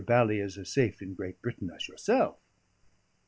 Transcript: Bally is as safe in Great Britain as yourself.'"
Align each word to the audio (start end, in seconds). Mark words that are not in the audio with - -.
Bally 0.03 0.39
is 0.39 0.57
as 0.57 0.67
safe 0.73 0.99
in 1.03 1.13
Great 1.13 1.43
Britain 1.43 1.69
as 1.69 1.87
yourself.'" 1.87 2.39